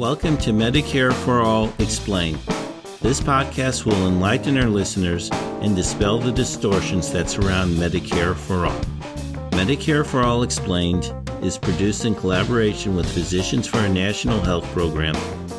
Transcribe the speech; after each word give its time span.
Welcome 0.00 0.38
to 0.38 0.50
Medicare 0.50 1.12
for 1.12 1.42
All 1.42 1.70
Explained. 1.78 2.38
This 3.02 3.20
podcast 3.20 3.84
will 3.84 4.06
enlighten 4.06 4.56
our 4.56 4.66
listeners 4.66 5.28
and 5.60 5.76
dispel 5.76 6.18
the 6.18 6.32
distortions 6.32 7.12
that 7.12 7.28
surround 7.28 7.76
Medicare 7.76 8.34
for 8.34 8.64
All. 8.64 8.80
Medicare 9.50 10.06
for 10.06 10.22
All 10.22 10.42
Explained 10.42 11.12
is 11.42 11.58
produced 11.58 12.06
in 12.06 12.14
collaboration 12.14 12.96
with 12.96 13.12
Physicians 13.12 13.66
for 13.66 13.80
a 13.80 13.90
National 13.90 14.40
Health 14.40 14.64
Program 14.72 15.16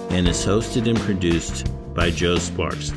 and 0.09 0.27
is 0.27 0.43
hosted 0.43 0.89
and 0.89 0.99
produced 1.01 1.71
by 1.93 2.09
Joe 2.09 2.37
Sparks. 2.39 2.93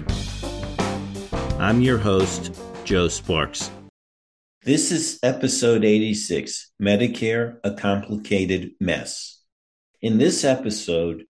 I'm 1.59 1.83
your 1.83 1.99
host, 1.99 2.59
Joe 2.87 3.09
Sparks. 3.09 3.71
This 4.65 4.91
is 4.93 5.19
episode 5.23 5.85
86 5.85 6.73
Medicare, 6.81 7.59
a 7.65 7.75
Complicated 7.75 8.71
Mess. 8.81 9.43
In 10.01 10.17
this 10.17 10.43
episode, 10.43 11.25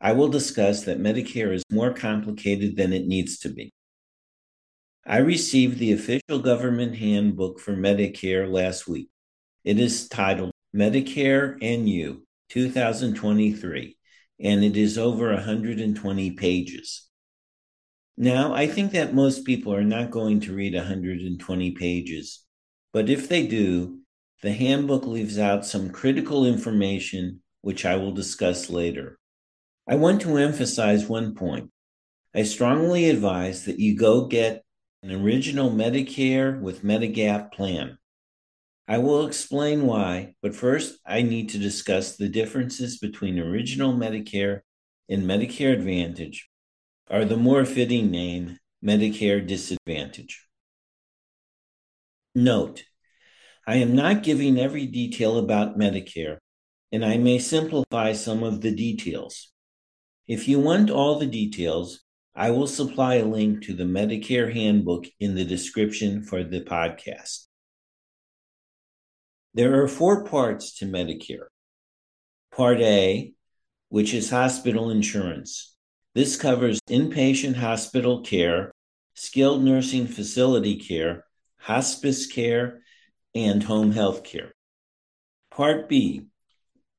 I 0.00 0.14
will 0.14 0.26
discuss 0.26 0.82
that 0.82 0.98
Medicare 0.98 1.54
is 1.54 1.62
more 1.70 1.94
complicated 1.94 2.76
than 2.76 2.92
it 2.92 3.06
needs 3.06 3.38
to 3.38 3.50
be. 3.50 3.72
I 5.06 5.18
received 5.18 5.78
the 5.78 5.92
official 5.92 6.40
government 6.40 6.96
handbook 6.96 7.60
for 7.60 7.76
Medicare 7.76 8.50
last 8.50 8.88
week. 8.88 9.10
It 9.62 9.78
is 9.78 10.08
titled 10.08 10.50
Medicare 10.74 11.58
and 11.62 11.88
You 11.88 12.26
2023, 12.48 13.96
and 14.40 14.64
it 14.64 14.76
is 14.76 14.98
over 14.98 15.32
120 15.32 16.30
pages. 16.32 17.08
Now, 18.16 18.54
I 18.54 18.66
think 18.66 18.90
that 18.90 19.14
most 19.14 19.44
people 19.44 19.72
are 19.72 19.84
not 19.84 20.10
going 20.10 20.40
to 20.40 20.52
read 20.52 20.74
120 20.74 21.70
pages, 21.70 22.42
but 22.96 23.10
if 23.10 23.28
they 23.28 23.46
do, 23.46 23.98
the 24.40 24.54
handbook 24.54 25.04
leaves 25.04 25.38
out 25.38 25.66
some 25.66 25.90
critical 25.90 26.46
information 26.46 27.42
which 27.60 27.84
I 27.84 27.96
will 27.96 28.12
discuss 28.12 28.70
later. 28.70 29.18
I 29.86 29.96
want 29.96 30.22
to 30.22 30.38
emphasize 30.38 31.06
one 31.06 31.34
point. 31.34 31.70
I 32.34 32.44
strongly 32.44 33.10
advise 33.10 33.66
that 33.66 33.78
you 33.78 33.98
go 33.98 34.24
get 34.24 34.64
an 35.02 35.12
original 35.12 35.70
Medicare 35.70 36.58
with 36.58 36.84
Medigap 36.84 37.52
plan. 37.52 37.98
I 38.88 38.96
will 38.96 39.26
explain 39.26 39.84
why, 39.84 40.32
but 40.40 40.54
first 40.54 40.98
I 41.04 41.20
need 41.20 41.50
to 41.50 41.58
discuss 41.58 42.16
the 42.16 42.30
differences 42.30 42.98
between 42.98 43.38
original 43.38 43.92
Medicare 43.92 44.60
and 45.06 45.24
Medicare 45.24 45.74
Advantage, 45.74 46.48
or 47.10 47.26
the 47.26 47.36
more 47.36 47.66
fitting 47.66 48.10
name, 48.10 48.58
Medicare 48.82 49.46
Disadvantage. 49.46 50.46
Note, 52.36 52.84
I 53.66 53.76
am 53.76 53.96
not 53.96 54.22
giving 54.22 54.58
every 54.58 54.84
detail 54.84 55.38
about 55.38 55.78
Medicare, 55.78 56.36
and 56.92 57.02
I 57.02 57.16
may 57.16 57.38
simplify 57.38 58.12
some 58.12 58.42
of 58.42 58.60
the 58.60 58.74
details. 58.74 59.54
If 60.28 60.46
you 60.46 60.60
want 60.60 60.90
all 60.90 61.18
the 61.18 61.24
details, 61.24 62.04
I 62.34 62.50
will 62.50 62.66
supply 62.66 63.14
a 63.14 63.24
link 63.24 63.64
to 63.64 63.72
the 63.72 63.84
Medicare 63.84 64.52
handbook 64.52 65.06
in 65.18 65.34
the 65.34 65.46
description 65.46 66.24
for 66.24 66.44
the 66.44 66.60
podcast. 66.60 67.46
There 69.54 69.82
are 69.82 69.88
four 69.88 70.24
parts 70.24 70.76
to 70.80 70.84
Medicare. 70.84 71.46
Part 72.54 72.82
A, 72.82 73.32
which 73.88 74.12
is 74.12 74.28
hospital 74.28 74.90
insurance. 74.90 75.74
This 76.14 76.36
covers 76.36 76.80
inpatient 76.86 77.56
hospital 77.56 78.20
care, 78.20 78.72
skilled 79.14 79.64
nursing 79.64 80.06
facility 80.06 80.76
care, 80.76 81.25
hospice 81.66 82.26
care, 82.26 82.80
and 83.34 83.60
home 83.64 83.90
health 83.90 84.22
care. 84.22 84.52
Part 85.50 85.88
B, 85.88 86.26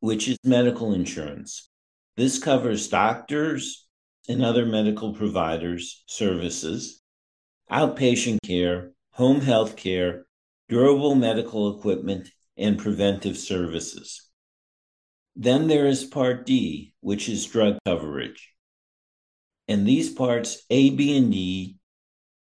which 0.02 0.28
is 0.28 0.38
medical 0.44 0.94
insurance. 0.94 1.70
This 2.18 2.38
covers 2.38 2.90
doctors 2.90 3.88
and 4.28 4.44
other 4.44 4.66
medical 4.66 5.14
providers' 5.14 6.04
services, 6.08 7.02
outpatient 7.72 8.40
care, 8.44 8.92
home 9.12 9.40
health 9.40 9.78
care, 9.78 10.26
durable 10.68 11.16
medical 11.16 11.78
equipment, 11.78 12.30
and 12.58 12.78
preventive 12.78 13.38
services. 13.38 14.30
Then 15.38 15.70
there 15.70 15.88
is 15.88 16.04
Part 16.04 16.46
D, 16.46 16.94
which 17.00 17.30
is 17.30 17.46
drug 17.46 17.78
coverage. 17.86 18.52
And 19.70 19.88
these 19.88 20.10
parts 20.10 20.62
A, 20.70 20.90
B, 20.90 21.18
and 21.18 21.32
D 21.32 21.78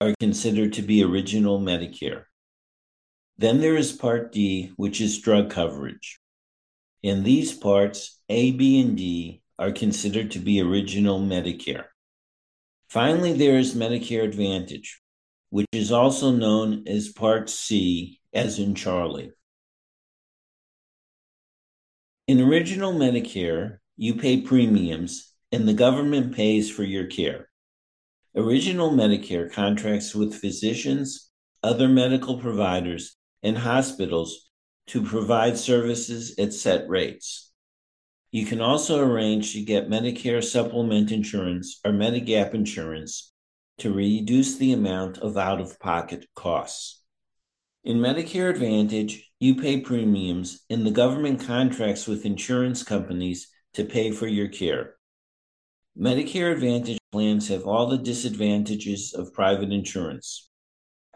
are 0.01 0.15
considered 0.21 0.73
to 0.75 0.83
be 0.83 1.03
original 1.03 1.61
Medicare. 1.61 2.25
Then 3.37 3.61
there 3.61 3.77
is 3.77 3.93
Part 3.93 4.33
D, 4.33 4.73
which 4.77 5.01
is 5.01 5.21
drug 5.21 5.51
coverage. 5.51 6.19
In 7.03 7.23
these 7.23 7.53
parts 7.53 8.21
A, 8.29 8.53
B, 8.53 8.81
and 8.81 8.97
D 8.97 9.43
are 9.59 9.73
considered 9.73 10.31
to 10.33 10.39
be 10.39 10.61
original 10.61 11.21
Medicare. 11.21 11.87
Finally, 12.89 13.33
there 13.33 13.59
is 13.59 13.75
Medicare 13.75 14.25
Advantage, 14.25 15.01
which 15.51 15.67
is 15.73 15.93
also 15.93 16.31
known 16.31 16.85
as 16.87 17.09
Part 17.09 17.51
C, 17.51 18.21
as 18.33 18.59
in 18.59 18.75
Charlie. 18.75 19.33
In 22.27 22.41
original 22.41 22.93
Medicare, 22.93 23.79
you 23.97 24.15
pay 24.15 24.41
premiums 24.41 25.33
and 25.53 25.69
the 25.69 25.75
government 25.75 26.35
pays 26.35 26.71
for 26.71 26.83
your 26.83 27.07
care. 27.07 27.49
Original 28.37 28.91
Medicare 28.91 29.51
contracts 29.51 30.13
with 30.13 30.35
physicians, 30.35 31.31
other 31.63 31.89
medical 31.89 32.39
providers, 32.39 33.17
and 33.45 33.57
hospitals 33.57 34.51
to 34.89 35.03
provide 35.03 35.57
services 35.57 36.35
at 36.37 36.53
set 36.53 36.89
rates. 36.89 37.53
You 38.33 38.45
can 38.45 38.61
also 38.61 39.01
arrange 39.01 39.53
to 39.53 39.63
get 39.63 39.89
Medicare 39.89 40.43
supplement 40.43 41.13
insurance 41.13 41.79
or 41.85 41.93
Medigap 41.93 42.55
insurance 42.55 43.33
to 43.79 43.93
reduce 43.93 44.57
the 44.57 44.73
amount 44.73 45.19
of 45.19 45.37
out 45.37 45.61
of 45.61 45.79
pocket 45.79 46.27
costs. 46.35 47.05
In 47.85 47.99
Medicare 47.99 48.51
Advantage, 48.51 49.31
you 49.39 49.55
pay 49.55 49.81
premiums 49.81 50.65
and 50.69 50.85
the 50.85 50.91
government 50.91 51.39
contracts 51.47 52.09
with 52.09 52.27
insurance 52.27 52.83
companies 52.83 53.47
to 53.75 53.85
pay 53.85 54.11
for 54.11 54.27
your 54.27 54.49
care. 54.49 54.97
Medicare 55.99 56.53
Advantage 56.53 56.99
plans 57.13 57.47
have 57.49 57.69
all 57.69 57.87
the 57.87 57.99
disadvantages 57.99 59.15
of 59.15 59.33
private 59.33 59.73
insurance 59.73 60.51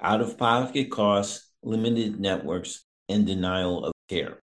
out 0.00 0.21
of 0.21 0.39
pocket 0.39 0.89
costs, 0.89 1.50
limited 1.65 2.21
networks, 2.21 2.84
and 3.09 3.27
denial 3.27 3.84
of 3.84 3.93
care. 4.09 4.41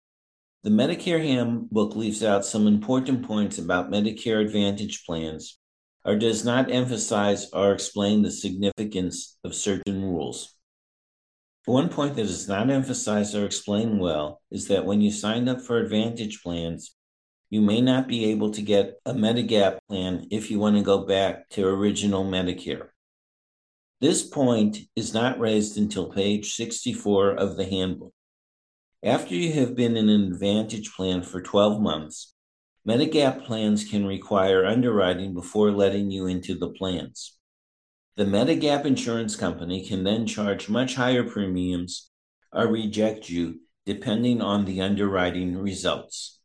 The 0.62 0.70
Medicare 0.70 1.20
Handbook 1.20 1.96
leaves 1.96 2.22
out 2.22 2.44
some 2.44 2.68
important 2.68 3.26
points 3.26 3.58
about 3.58 3.90
Medicare 3.90 4.40
Advantage 4.40 5.04
plans 5.04 5.58
or 6.04 6.14
does 6.14 6.44
not 6.44 6.70
emphasize 6.70 7.50
or 7.52 7.72
explain 7.72 8.22
the 8.22 8.30
significance 8.30 9.36
of 9.42 9.54
certain 9.54 10.04
rules. 10.04 10.54
One 11.64 11.88
point 11.88 12.14
that 12.14 12.22
is 12.22 12.46
not 12.46 12.70
emphasized 12.70 13.34
or 13.34 13.44
explained 13.44 13.98
well 13.98 14.40
is 14.52 14.68
that 14.68 14.84
when 14.84 15.00
you 15.00 15.10
sign 15.10 15.48
up 15.48 15.60
for 15.60 15.78
Advantage 15.78 16.40
plans, 16.40 16.94
you 17.50 17.60
may 17.60 17.80
not 17.80 18.06
be 18.06 18.26
able 18.26 18.52
to 18.52 18.62
get 18.62 19.00
a 19.04 19.12
Medigap 19.12 19.80
plan 19.88 20.28
if 20.30 20.50
you 20.50 20.60
want 20.60 20.76
to 20.76 20.82
go 20.82 21.04
back 21.04 21.48
to 21.50 21.66
original 21.66 22.24
Medicare. 22.24 22.88
This 24.00 24.22
point 24.22 24.78
is 24.94 25.12
not 25.12 25.40
raised 25.40 25.76
until 25.76 26.12
page 26.12 26.54
64 26.54 27.32
of 27.32 27.56
the 27.56 27.64
handbook. 27.66 28.14
After 29.02 29.34
you 29.34 29.52
have 29.54 29.74
been 29.74 29.96
in 29.96 30.08
an 30.08 30.32
Advantage 30.32 30.92
plan 30.94 31.22
for 31.22 31.42
12 31.42 31.82
months, 31.82 32.34
Medigap 32.86 33.44
plans 33.44 33.84
can 33.84 34.06
require 34.06 34.64
underwriting 34.64 35.34
before 35.34 35.70
letting 35.70 36.10
you 36.10 36.26
into 36.26 36.54
the 36.54 36.70
plans. 36.70 37.36
The 38.16 38.24
Medigap 38.24 38.84
insurance 38.84 39.36
company 39.36 39.86
can 39.86 40.04
then 40.04 40.26
charge 40.26 40.68
much 40.68 40.94
higher 40.94 41.24
premiums 41.24 42.10
or 42.52 42.68
reject 42.68 43.28
you 43.28 43.60
depending 43.86 44.40
on 44.40 44.64
the 44.64 44.80
underwriting 44.80 45.56
results. 45.56 46.39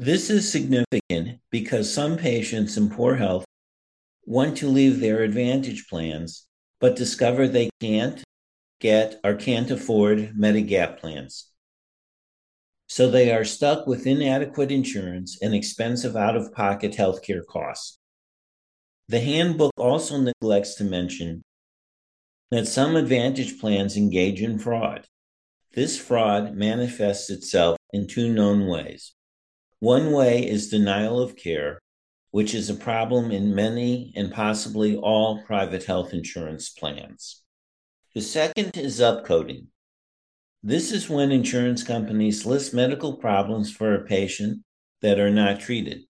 This 0.00 0.30
is 0.30 0.50
significant 0.50 1.40
because 1.50 1.92
some 1.92 2.18
patients 2.18 2.76
in 2.76 2.88
poor 2.88 3.16
health 3.16 3.44
want 4.24 4.56
to 4.58 4.68
leave 4.68 5.00
their 5.00 5.24
Advantage 5.24 5.88
plans 5.88 6.46
but 6.80 6.94
discover 6.94 7.48
they 7.48 7.68
can't 7.80 8.22
get 8.80 9.18
or 9.24 9.34
can't 9.34 9.72
afford 9.72 10.34
Medigap 10.38 10.98
plans. 10.98 11.50
So 12.86 13.10
they 13.10 13.32
are 13.32 13.44
stuck 13.44 13.88
with 13.88 14.06
inadequate 14.06 14.70
insurance 14.70 15.36
and 15.42 15.52
expensive 15.52 16.14
out 16.14 16.36
of 16.36 16.54
pocket 16.54 16.92
healthcare 16.92 17.44
costs. 17.44 17.98
The 19.08 19.20
handbook 19.20 19.72
also 19.76 20.18
neglects 20.18 20.76
to 20.76 20.84
mention 20.84 21.42
that 22.52 22.68
some 22.68 22.94
Advantage 22.94 23.58
plans 23.58 23.96
engage 23.96 24.40
in 24.42 24.60
fraud. 24.60 25.08
This 25.74 25.98
fraud 25.98 26.54
manifests 26.54 27.30
itself 27.30 27.76
in 27.92 28.06
two 28.06 28.32
known 28.32 28.68
ways. 28.68 29.14
One 29.80 30.10
way 30.10 30.44
is 30.44 30.70
denial 30.70 31.20
of 31.20 31.36
care, 31.36 31.78
which 32.32 32.52
is 32.52 32.68
a 32.68 32.74
problem 32.74 33.30
in 33.30 33.54
many 33.54 34.12
and 34.16 34.32
possibly 34.32 34.96
all 34.96 35.42
private 35.44 35.84
health 35.84 36.12
insurance 36.12 36.68
plans. 36.68 37.42
The 38.12 38.20
second 38.20 38.76
is 38.76 38.98
upcoding. 38.98 39.66
This 40.64 40.90
is 40.90 41.08
when 41.08 41.30
insurance 41.30 41.84
companies 41.84 42.44
list 42.44 42.74
medical 42.74 43.16
problems 43.16 43.70
for 43.70 43.94
a 43.94 44.04
patient 44.04 44.64
that 45.00 45.20
are 45.20 45.30
not 45.30 45.60
treated. 45.60 46.02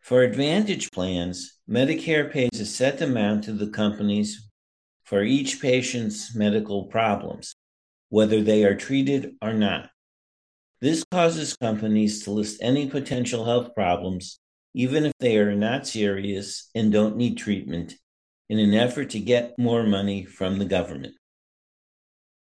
For 0.00 0.22
Advantage 0.22 0.90
plans, 0.90 1.60
Medicare 1.68 2.28
pays 2.32 2.58
a 2.58 2.66
set 2.66 3.00
amount 3.00 3.44
to 3.44 3.52
the 3.52 3.68
companies 3.68 4.50
for 5.04 5.22
each 5.22 5.60
patient's 5.60 6.34
medical 6.34 6.86
problems, 6.86 7.54
whether 8.08 8.42
they 8.42 8.64
are 8.64 8.74
treated 8.74 9.36
or 9.40 9.52
not. 9.52 9.90
This 10.82 11.04
causes 11.10 11.58
companies 11.58 12.24
to 12.24 12.30
list 12.30 12.58
any 12.62 12.88
potential 12.88 13.44
health 13.44 13.74
problems, 13.74 14.40
even 14.72 15.04
if 15.04 15.12
they 15.20 15.36
are 15.36 15.54
not 15.54 15.86
serious 15.86 16.70
and 16.74 16.90
don't 16.90 17.18
need 17.18 17.36
treatment, 17.36 17.96
in 18.48 18.58
an 18.58 18.72
effort 18.72 19.10
to 19.10 19.20
get 19.20 19.58
more 19.58 19.82
money 19.82 20.24
from 20.24 20.58
the 20.58 20.64
government. 20.64 21.14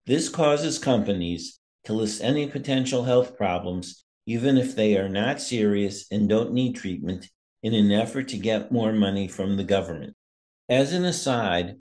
This 0.06 0.30
causes 0.30 0.80
companies 0.80 1.60
to 1.84 1.92
list 1.92 2.24
any 2.24 2.48
potential 2.48 3.04
health 3.04 3.36
problems, 3.36 4.06
even 4.26 4.58
if 4.58 4.74
they 4.74 4.96
are 4.98 5.10
not 5.10 5.42
serious 5.42 6.06
and 6.10 6.30
don't 6.30 6.54
need 6.54 6.78
treatment, 6.78 7.28
in 7.62 7.74
an 7.74 7.92
effort 7.92 8.30
to 8.30 8.38
get 8.38 8.72
more 8.72 8.94
money 8.94 9.28
from 9.28 9.58
the 9.58 9.66
government. 9.66 10.16
As 10.70 10.94
an 10.94 11.04
aside, 11.04 11.76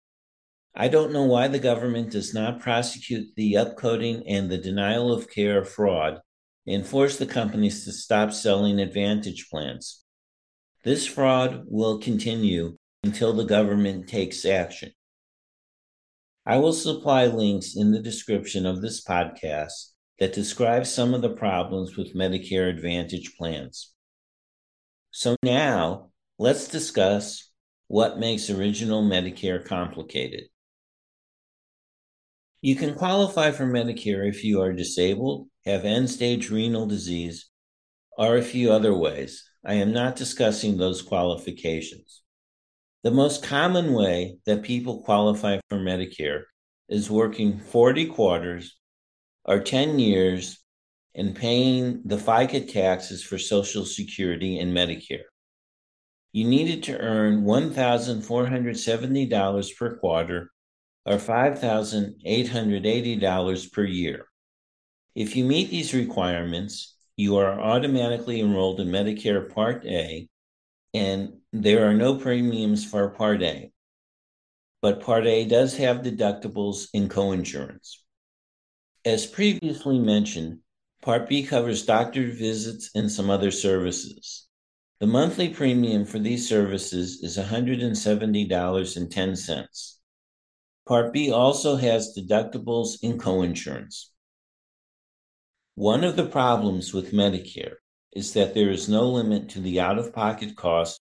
I 0.74 0.88
don't 0.88 1.12
know 1.12 1.24
why 1.24 1.46
the 1.46 1.60
government 1.60 2.10
does 2.10 2.34
not 2.34 2.58
prosecute 2.58 3.28
the 3.36 3.52
upcoding 3.52 4.24
and 4.26 4.50
the 4.50 4.58
denial 4.58 5.12
of 5.12 5.30
care 5.30 5.64
fraud 5.64 6.20
and 6.66 6.86
force 6.86 7.18
the 7.18 7.26
companies 7.26 7.84
to 7.84 7.92
stop 7.92 8.32
selling 8.32 8.78
advantage 8.78 9.48
plans. 9.50 10.04
This 10.84 11.06
fraud 11.06 11.64
will 11.66 11.98
continue 11.98 12.76
until 13.04 13.32
the 13.32 13.44
government 13.44 14.08
takes 14.08 14.44
action. 14.44 14.92
I 16.44 16.58
will 16.58 16.72
supply 16.72 17.26
links 17.26 17.76
in 17.76 17.92
the 17.92 18.00
description 18.00 18.66
of 18.66 18.80
this 18.80 19.04
podcast 19.04 19.92
that 20.18 20.32
describe 20.32 20.86
some 20.86 21.14
of 21.14 21.22
the 21.22 21.30
problems 21.30 21.96
with 21.96 22.14
Medicare 22.14 22.68
Advantage 22.68 23.36
plans. 23.36 23.92
So 25.10 25.36
now 25.42 26.10
let's 26.38 26.68
discuss 26.68 27.50
what 27.86 28.18
makes 28.18 28.50
original 28.50 29.02
Medicare 29.02 29.64
complicated. 29.64 30.44
You 32.60 32.76
can 32.76 32.94
qualify 32.94 33.50
for 33.50 33.66
Medicare 33.66 34.28
if 34.28 34.44
you 34.44 34.62
are 34.62 34.72
disabled, 34.72 35.48
have 35.64 35.84
end 35.84 36.10
stage 36.10 36.50
renal 36.50 36.86
disease, 36.86 37.48
or 38.18 38.36
a 38.36 38.42
few 38.42 38.72
other 38.72 38.94
ways. 38.94 39.48
I 39.64 39.74
am 39.74 39.92
not 39.92 40.16
discussing 40.16 40.76
those 40.76 41.02
qualifications. 41.02 42.22
The 43.04 43.10
most 43.10 43.42
common 43.42 43.92
way 43.92 44.38
that 44.46 44.62
people 44.62 45.02
qualify 45.02 45.58
for 45.68 45.78
Medicare 45.78 46.44
is 46.88 47.10
working 47.10 47.58
40 47.58 48.06
quarters 48.06 48.78
or 49.44 49.60
10 49.60 49.98
years 49.98 50.58
and 51.14 51.34
paying 51.34 52.00
the 52.04 52.16
FICA 52.16 52.72
taxes 52.72 53.22
for 53.22 53.36
Social 53.38 53.84
Security 53.84 54.58
and 54.58 54.74
Medicare. 54.76 55.24
You 56.32 56.48
needed 56.48 56.82
to 56.84 56.98
earn 56.98 57.44
$1,470 57.44 59.76
per 59.76 59.98
quarter 59.98 60.50
or 61.04 61.16
$5,880 61.16 63.72
per 63.72 63.84
year. 63.84 64.26
If 65.14 65.36
you 65.36 65.44
meet 65.44 65.70
these 65.70 65.94
requirements, 65.94 66.96
you 67.16 67.36
are 67.36 67.60
automatically 67.60 68.40
enrolled 68.40 68.80
in 68.80 68.88
Medicare 68.88 69.52
Part 69.52 69.84
A 69.86 70.28
and 70.94 71.38
there 71.52 71.88
are 71.88 71.94
no 71.94 72.16
premiums 72.16 72.84
for 72.84 73.08
Part 73.10 73.42
A. 73.42 73.72
But 74.80 75.00
Part 75.00 75.26
A 75.26 75.44
does 75.46 75.76
have 75.76 75.98
deductibles 75.98 76.88
and 76.92 77.08
coinsurance. 77.10 77.96
As 79.04 79.26
previously 79.26 79.98
mentioned, 79.98 80.60
Part 81.00 81.28
B 81.28 81.42
covers 81.42 81.84
doctor 81.84 82.30
visits 82.30 82.90
and 82.94 83.10
some 83.10 83.28
other 83.30 83.50
services. 83.50 84.46
The 85.00 85.06
monthly 85.06 85.48
premium 85.48 86.04
for 86.04 86.20
these 86.20 86.48
services 86.48 87.20
is 87.22 87.36
$170.10. 87.36 89.92
Part 90.86 91.12
B 91.12 91.32
also 91.32 91.74
has 91.76 92.16
deductibles 92.16 93.02
and 93.02 93.20
coinsurance. 93.20 94.11
One 95.74 96.04
of 96.04 96.16
the 96.16 96.26
problems 96.26 96.92
with 96.92 97.12
Medicare 97.12 97.76
is 98.14 98.34
that 98.34 98.52
there 98.52 98.70
is 98.70 98.90
no 98.90 99.08
limit 99.08 99.48
to 99.50 99.60
the 99.60 99.80
out 99.80 99.98
of 99.98 100.12
pocket 100.12 100.54
cost. 100.54 101.00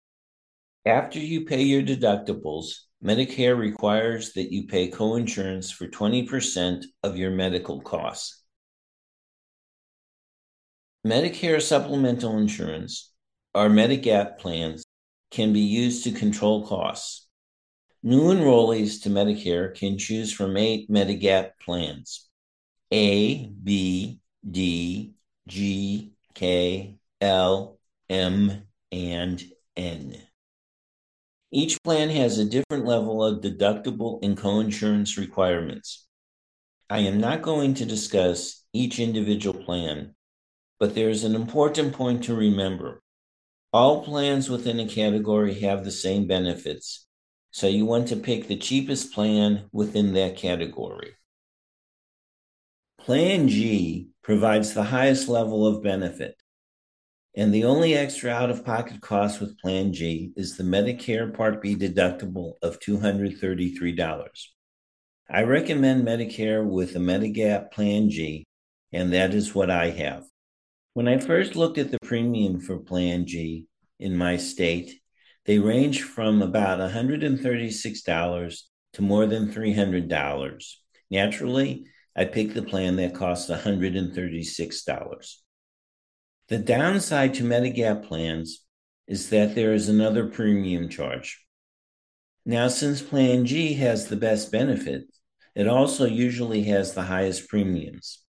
After 0.86 1.20
you 1.20 1.46
pay 1.46 1.62
your 1.62 1.84
deductibles, 1.84 2.86
Medicare 3.04 3.56
requires 3.56 4.34
that 4.34 4.52
you 4.52 4.66
pay 4.66 4.90
coinsurance 4.90 5.72
for 5.72 5.88
20% 5.88 6.84
of 7.04 7.16
your 7.16 7.30
medical 7.30 7.80
costs. 7.82 8.44
Medicare 11.06 11.62
supplemental 11.62 12.40
insurance, 12.40 13.12
or 13.54 13.70
Medigap 13.70 14.40
plans, 14.40 14.84
can 15.30 15.54
be 15.54 15.60
used 15.60 16.04
to 16.06 16.12
control 16.12 16.66
costs. 16.66 17.28
New 18.02 18.34
enrollees 18.34 19.04
to 19.04 19.10
Medicare 19.10 19.76
can 19.76 20.00
choose 20.00 20.34
from 20.34 20.58
eight 20.58 20.90
Medigap 20.90 21.52
plans 21.64 22.28
A, 22.92 23.48
B, 23.64 24.20
D, 24.50 25.16
G, 25.48 26.14
K, 26.34 26.98
L, 27.22 27.80
M, 28.10 28.64
and 28.92 29.44
N. 29.76 30.18
Each 31.52 31.82
plan 31.84 32.10
has 32.10 32.38
a 32.38 32.46
different 32.46 32.86
level 32.86 33.24
of 33.24 33.42
deductible 33.42 34.20
and 34.24 34.38
coinsurance 34.38 35.18
requirements. 35.18 36.06
I 36.90 37.00
am 37.00 37.20
not 37.20 37.42
going 37.42 37.74
to 37.76 37.86
discuss 37.86 38.64
each 38.74 39.00
individual 39.00 39.64
plan, 39.64 40.14
but 40.80 40.94
there 40.94 41.10
is 41.10 41.24
an 41.24 41.34
important 41.34 41.94
point 41.94 42.26
to 42.26 42.36
remember. 42.36 43.02
All 43.74 44.04
plans 44.04 44.50
within 44.50 44.80
a 44.80 44.88
category 44.88 45.60
have 45.62 45.84
the 45.84 45.92
same 45.92 46.28
benefits, 46.28 47.08
so 47.52 47.68
you 47.68 47.86
want 47.86 48.08
to 48.10 48.16
pick 48.16 48.48
the 48.48 48.58
cheapest 48.58 49.14
plan 49.14 49.66
within 49.72 50.14
that 50.14 50.38
category. 50.38 51.16
Plan 53.00 53.48
G 53.48 54.10
provides 54.26 54.74
the 54.74 54.82
highest 54.82 55.30
level 55.30 55.68
of 55.68 55.84
benefit. 55.84 56.36
And 57.36 57.54
the 57.54 57.66
only 57.66 57.94
extra 57.94 58.32
out 58.32 58.50
of 58.50 58.66
pocket 58.66 59.00
cost 59.00 59.40
with 59.40 59.60
Plan 59.60 59.94
G 59.94 60.32
is 60.36 60.58
the 60.58 60.64
Medicare 60.64 61.32
Part 61.32 61.62
B 61.62 61.76
deductible 61.76 62.54
of 62.64 62.80
$233. 62.80 64.48
I 65.30 65.44
recommend 65.44 66.08
Medicare 66.08 66.66
with 66.68 66.96
a 66.96 67.00
Medigap 67.00 67.72
Plan 67.72 68.10
G, 68.10 68.48
and 68.92 69.14
that 69.14 69.36
is 69.36 69.54
what 69.54 69.70
I 69.70 69.92
have. 69.92 70.24
When 70.96 71.08
I 71.08 71.20
first 71.20 71.56
looked 71.56 71.78
at 71.78 71.92
the 71.92 72.00
premium 72.02 72.60
for 72.60 72.80
Plan 72.80 73.28
G 73.28 73.68
in 74.00 74.18
my 74.18 74.38
state, 74.38 75.02
they 75.46 75.60
range 75.60 76.02
from 76.02 76.42
about 76.42 76.80
$136 76.80 78.62
to 78.94 79.02
more 79.04 79.28
than 79.28 79.54
$300. 79.54 80.64
Naturally, 81.12 81.86
I 82.16 82.26
picked 82.26 82.54
the 82.54 82.64
plan 82.64 82.96
that 82.98 83.14
cost 83.14 83.50
$136. 83.50 85.36
The 86.48 86.58
downside 86.58 87.34
to 87.36 87.44
Medigap 87.44 88.08
plans 88.08 88.66
is 89.08 89.30
that 89.30 89.56
there 89.56 89.74
is 89.74 89.90
another 89.90 90.28
premium 90.28 90.90
charge. 90.90 91.46
Now, 92.46 92.68
since 92.68 93.02
Plan 93.02 93.46
G 93.46 93.74
has 93.74 94.08
the 94.08 94.16
best 94.16 94.52
benefits, 94.52 95.20
it 95.56 95.68
also 95.68 96.06
usually 96.06 96.64
has 96.64 96.94
the 96.94 97.04
highest 97.04 97.50
premiums. 97.50 98.24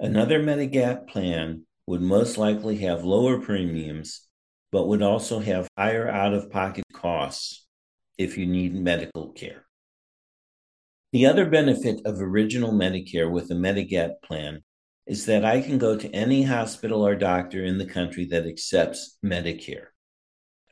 Another 0.00 0.42
Medigap 0.42 1.08
plan 1.08 1.62
would 1.86 2.02
most 2.02 2.36
likely 2.36 2.78
have 2.78 3.04
lower 3.04 3.40
premiums, 3.40 4.26
but 4.72 4.88
would 4.88 5.02
also 5.02 5.38
have 5.38 5.68
higher 5.78 6.08
out 6.08 6.34
of 6.34 6.50
pocket 6.50 6.84
costs 6.92 7.64
if 8.18 8.36
you 8.36 8.46
need 8.46 8.74
medical 8.74 9.30
care. 9.32 9.64
The 11.16 11.24
other 11.24 11.46
benefit 11.46 12.02
of 12.04 12.20
original 12.20 12.72
Medicare 12.72 13.30
with 13.30 13.50
a 13.50 13.54
Medigap 13.54 14.20
plan 14.22 14.62
is 15.06 15.24
that 15.24 15.46
I 15.46 15.62
can 15.62 15.78
go 15.78 15.96
to 15.96 16.10
any 16.10 16.42
hospital 16.42 17.06
or 17.06 17.14
doctor 17.14 17.64
in 17.64 17.78
the 17.78 17.86
country 17.86 18.26
that 18.26 18.44
accepts 18.44 19.16
Medicare. 19.24 19.86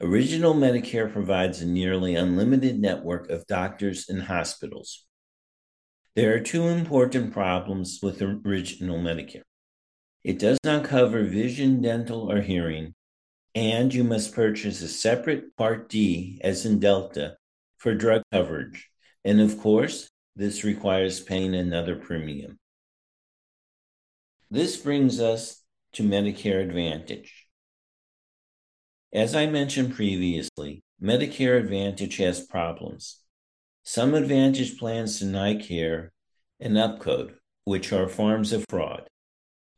Original 0.02 0.52
Medicare 0.52 1.10
provides 1.10 1.62
a 1.62 1.66
nearly 1.66 2.14
unlimited 2.14 2.78
network 2.78 3.30
of 3.30 3.46
doctors 3.46 4.10
and 4.10 4.24
hospitals. 4.24 5.06
There 6.14 6.34
are 6.34 6.40
two 6.40 6.68
important 6.68 7.32
problems 7.32 8.00
with 8.02 8.20
original 8.20 8.98
Medicare. 8.98 9.44
It 10.24 10.38
does 10.38 10.58
not 10.62 10.84
cover 10.84 11.22
vision, 11.22 11.80
dental, 11.80 12.30
or 12.30 12.42
hearing, 12.42 12.94
and 13.54 13.94
you 13.94 14.04
must 14.04 14.34
purchase 14.34 14.82
a 14.82 14.88
separate 14.88 15.56
Part 15.56 15.88
D, 15.88 16.38
as 16.44 16.66
in 16.66 16.80
Delta, 16.80 17.38
for 17.78 17.94
drug 17.94 18.20
coverage. 18.30 18.90
And 19.24 19.40
of 19.40 19.58
course, 19.58 20.10
this 20.36 20.64
requires 20.64 21.20
paying 21.20 21.54
another 21.54 21.96
premium. 21.96 22.58
This 24.50 24.76
brings 24.76 25.20
us 25.20 25.62
to 25.94 26.02
Medicare 26.02 26.62
Advantage. 26.62 27.46
As 29.12 29.34
I 29.34 29.46
mentioned 29.46 29.94
previously, 29.94 30.82
Medicare 31.02 31.58
Advantage 31.58 32.16
has 32.16 32.40
problems. 32.40 33.20
Some 33.84 34.14
Advantage 34.14 34.78
plans 34.78 35.20
deny 35.20 35.54
care 35.54 36.12
and 36.58 36.74
upcode, 36.74 37.34
which 37.64 37.92
are 37.92 38.08
forms 38.08 38.52
of 38.52 38.64
fraud. 38.68 39.06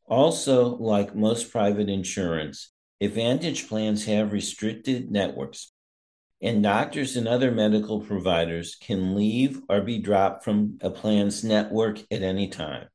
Also, 0.06 0.76
like 0.76 1.14
most 1.14 1.50
private 1.50 1.88
insurance, 1.88 2.72
Advantage 3.00 3.68
plans 3.68 4.06
have 4.06 4.32
restricted 4.32 5.10
networks, 5.10 5.72
and 6.42 6.62
doctors 6.62 7.16
and 7.16 7.26
other 7.26 7.50
medical 7.50 8.00
providers 8.00 8.76
can 8.80 9.14
leave 9.14 9.60
or 9.68 9.80
be 9.80 9.98
dropped 9.98 10.44
from 10.44 10.78
a 10.82 10.90
plan's 10.90 11.42
network 11.42 12.00
at 12.10 12.22
any 12.22 12.48
time. 12.48 12.88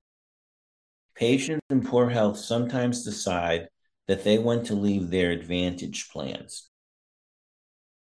Patients 1.15 1.61
in 1.69 1.83
poor 1.83 2.09
health 2.09 2.37
sometimes 2.37 3.03
decide 3.03 3.67
that 4.07 4.23
they 4.23 4.37
want 4.37 4.65
to 4.65 4.75
leave 4.75 5.09
their 5.09 5.31
Advantage 5.31 6.09
plans. 6.09 6.69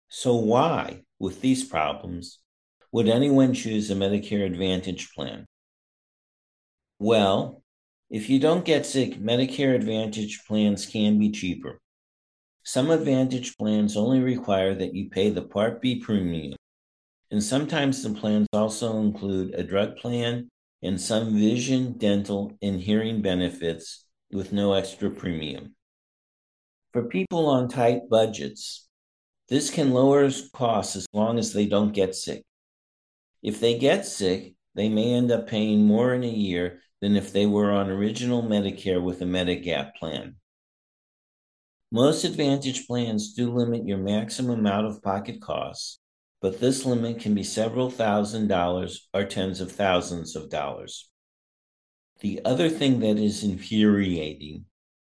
So, 0.08 0.36
why, 0.36 1.02
with 1.18 1.40
these 1.40 1.64
problems, 1.64 2.38
would 2.92 3.08
anyone 3.08 3.54
choose 3.54 3.90
a 3.90 3.94
Medicare 3.94 4.46
Advantage 4.46 5.12
plan? 5.12 5.46
Well, 6.98 7.62
if 8.10 8.30
you 8.30 8.38
don't 8.38 8.64
get 8.64 8.86
sick, 8.86 9.14
Medicare 9.14 9.74
Advantage 9.74 10.44
plans 10.46 10.86
can 10.86 11.18
be 11.18 11.30
cheaper. 11.30 11.80
Some 12.66 12.90
Advantage 12.90 13.58
plans 13.58 13.94
only 13.94 14.20
require 14.20 14.74
that 14.74 14.94
you 14.94 15.10
pay 15.10 15.28
the 15.28 15.42
Part 15.42 15.82
B 15.82 16.00
premium, 16.00 16.56
and 17.30 17.42
sometimes 17.42 18.02
the 18.02 18.14
plans 18.14 18.48
also 18.54 19.00
include 19.00 19.54
a 19.54 19.62
drug 19.62 19.96
plan 19.96 20.50
and 20.82 20.98
some 20.98 21.34
vision, 21.34 21.98
dental, 21.98 22.56
and 22.62 22.80
hearing 22.80 23.20
benefits 23.20 24.06
with 24.32 24.52
no 24.52 24.72
extra 24.72 25.10
premium. 25.10 25.74
For 26.92 27.04
people 27.04 27.46
on 27.46 27.68
tight 27.68 28.08
budgets, 28.08 28.88
this 29.48 29.70
can 29.70 29.92
lower 29.92 30.30
costs 30.54 30.96
as 30.96 31.06
long 31.12 31.38
as 31.38 31.52
they 31.52 31.66
don't 31.66 31.92
get 31.92 32.14
sick. 32.14 32.42
If 33.42 33.60
they 33.60 33.78
get 33.78 34.06
sick, 34.06 34.54
they 34.74 34.88
may 34.88 35.12
end 35.12 35.30
up 35.30 35.46
paying 35.48 35.84
more 35.84 36.14
in 36.14 36.24
a 36.24 36.28
year 36.28 36.80
than 37.02 37.14
if 37.14 37.30
they 37.30 37.44
were 37.44 37.72
on 37.72 37.90
original 37.90 38.42
Medicare 38.42 39.02
with 39.02 39.20
a 39.20 39.26
Medigap 39.26 39.96
plan. 39.96 40.36
Most 41.92 42.24
Advantage 42.24 42.86
plans 42.86 43.34
do 43.34 43.52
limit 43.52 43.86
your 43.86 43.98
maximum 43.98 44.66
out 44.66 44.84
of 44.84 45.02
pocket 45.02 45.40
costs, 45.40 46.00
but 46.40 46.60
this 46.60 46.84
limit 46.84 47.20
can 47.20 47.34
be 47.34 47.44
several 47.44 47.90
thousand 47.90 48.48
dollars 48.48 49.08
or 49.14 49.24
tens 49.24 49.60
of 49.60 49.70
thousands 49.72 50.34
of 50.34 50.50
dollars. 50.50 51.10
The 52.20 52.40
other 52.44 52.68
thing 52.68 53.00
that 53.00 53.18
is 53.18 53.44
infuriating 53.44 54.64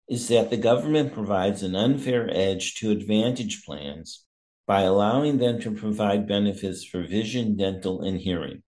is 0.09 0.29
that 0.29 0.51
the 0.51 0.57
government 0.57 1.13
provides 1.13 1.63
an 1.63 1.75
unfair 1.75 2.31
edge 2.33 2.75
to 2.77 2.91
Advantage 2.91 3.65
plans 3.65 4.25
by 4.67 4.83
allowing 4.83 5.39
them 5.39 5.61
to 5.61 5.71
provide 5.71 6.29
benefits 6.29 6.85
for 6.85 7.03
vision, 7.03 7.57
dental, 7.57 8.03
and 8.03 8.21
hearing. 8.21 8.63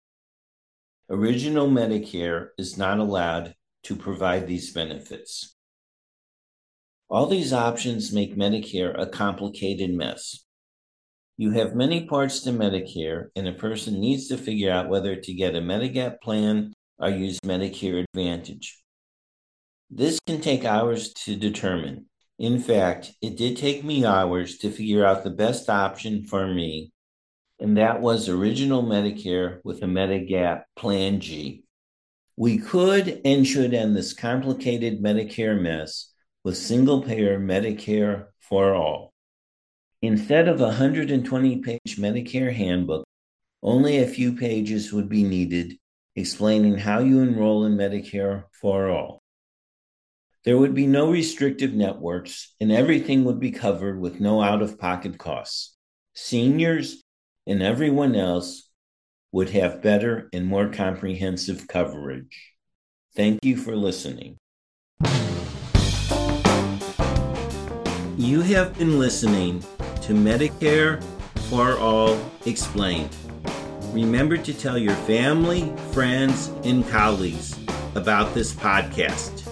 Original 1.09 1.69
Medicare 1.69 2.49
is 2.57 2.79
not 2.79 2.99
allowed 2.99 3.55
to 3.83 3.97
provide 3.97 4.47
these 4.47 4.73
benefits. 4.73 5.57
All 7.11 7.27
these 7.27 7.53
options 7.53 8.13
make 8.13 8.37
Medicare 8.37 8.95
a 8.97 9.05
complicated 9.05 9.93
mess. 9.93 10.45
You 11.37 11.51
have 11.51 11.75
many 11.75 12.07
parts 12.07 12.39
to 12.43 12.51
Medicare, 12.51 13.31
and 13.35 13.49
a 13.49 13.53
person 13.53 13.99
needs 13.99 14.29
to 14.29 14.37
figure 14.37 14.71
out 14.71 14.89
whether 14.89 15.17
to 15.17 15.35
get 15.35 15.57
a 15.57 15.61
Medigap 15.61 16.21
plan 16.21 16.73
or 17.01 17.11
use 17.11 17.41
Medicare 17.41 18.05
Advantage. 18.15 18.79
This 19.91 20.21
can 20.25 20.41
take 20.41 20.65
hours 20.65 21.13
to 21.25 21.35
determine. 21.35 22.07
In 22.39 22.61
fact, 22.61 23.13
it 23.21 23.37
did 23.37 23.57
take 23.57 23.83
me 23.83 24.05
hours 24.05 24.59
to 24.59 24.71
figure 24.71 25.05
out 25.05 25.25
the 25.25 25.31
best 25.31 25.69
option 25.69 26.27
for 26.27 26.47
me, 26.47 26.93
and 27.59 27.77
that 27.77 28.01
was 28.01 28.29
original 28.29 28.85
Medicare 28.85 29.59
with 29.65 29.83
a 29.83 29.87
Medigap 29.87 30.63
Plan 30.77 31.19
G. 31.19 31.65
We 32.37 32.59
could 32.59 33.21
and 33.25 33.45
should 33.45 33.75
end 33.75 33.97
this 33.97 34.13
complicated 34.13 35.03
Medicare 35.03 35.61
mess 35.61 36.10
with 36.45 36.57
single 36.57 37.03
payer 37.03 37.39
Medicare 37.39 38.27
for 38.41 38.75
all. 38.75 39.13
Instead 40.03 40.49
of 40.49 40.61
a 40.61 40.65
120 40.65 41.59
page 41.59 41.97
Medicare 41.99 42.53
handbook, 42.53 43.05
only 43.63 43.99
a 43.99 44.07
few 44.07 44.35
pages 44.35 44.93
would 44.93 45.09
be 45.09 45.23
needed 45.23 45.75
explaining 46.17 46.79
how 46.79 47.01
you 47.01 47.21
enroll 47.21 47.65
in 47.65 47.77
Medicare 47.77 48.45
for 48.53 48.89
all. 48.89 49.21
There 50.45 50.57
would 50.57 50.75
be 50.75 50.87
no 50.87 51.11
restrictive 51.11 51.75
networks, 51.75 52.55
and 52.61 52.73
everything 52.73 53.25
would 53.25 53.39
be 53.39 53.51
covered 53.51 54.01
with 54.01 54.21
no 54.21 54.43
out 54.43 54.63
of 54.63 54.79
pocket 54.79 55.19
costs. 55.19 55.77
Seniors 56.15 57.03
and 57.47 57.63
everyone 57.63 58.17
else 58.17 58.71
would 59.33 59.51
have 59.51 59.83
better 59.83 60.29
and 60.33 60.47
more 60.47 60.69
comprehensive 60.69 61.69
coverage. 61.69 62.55
Thank 63.15 63.45
you 63.45 63.57
for 63.57 63.77
listening. 63.77 64.39
You 68.21 68.43
have 68.43 68.77
been 68.77 68.99
listening 68.99 69.65
to 70.03 70.13
Medicare 70.13 71.03
for 71.49 71.79
All 71.79 72.21
Explained. 72.45 73.17
Remember 73.95 74.37
to 74.37 74.53
tell 74.53 74.77
your 74.77 74.95
family, 74.95 75.73
friends, 75.93 76.49
and 76.65 76.87
colleagues 76.91 77.59
about 77.95 78.35
this 78.35 78.53
podcast. 78.53 79.49